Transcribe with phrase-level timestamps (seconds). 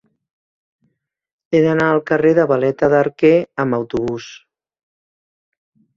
[1.57, 3.33] He d'anar al carrer de Valeta d'Arquer
[3.65, 4.31] amb autobús.